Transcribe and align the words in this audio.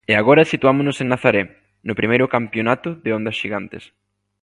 E 0.11 0.13
agora 0.21 0.49
situámonos 0.51 0.97
en 1.01 1.07
Nazaré, 1.11 1.43
no 1.87 1.97
primeiro 1.99 2.25
campionato 2.35 2.89
de 3.03 3.09
ondas 3.17 3.39
xigantes. 3.41 3.83